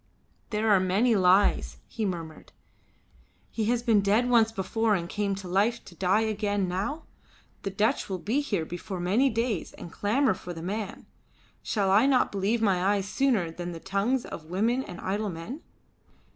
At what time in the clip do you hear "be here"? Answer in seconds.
8.17-8.65